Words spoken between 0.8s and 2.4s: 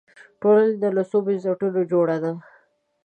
له څو بنسټونو جوړه ده